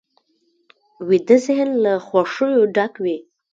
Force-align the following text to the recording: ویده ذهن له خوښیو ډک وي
ویده 1.07 1.37
ذهن 1.45 1.69
له 1.83 1.93
خوښیو 2.07 2.61
ډک 2.75 2.93
وي 3.03 3.17